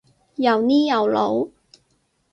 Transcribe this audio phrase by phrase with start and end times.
[0.37, 1.53] 又呢又路？